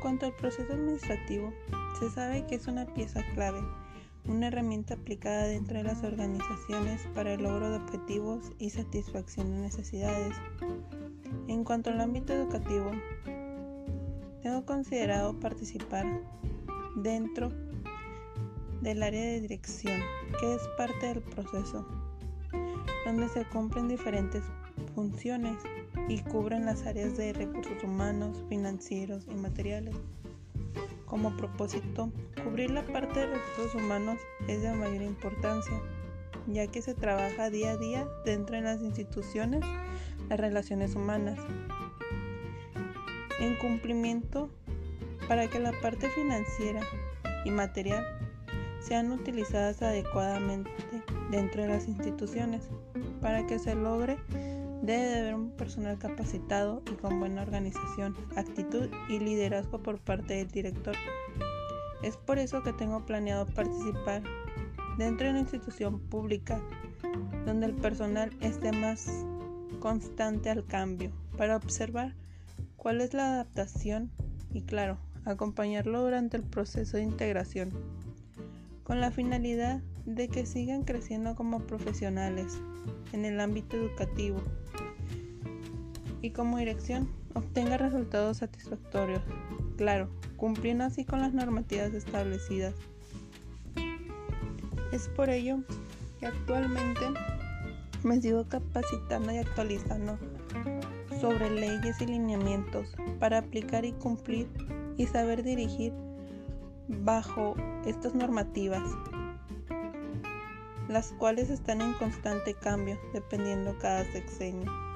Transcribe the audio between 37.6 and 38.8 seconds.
a día dentro de las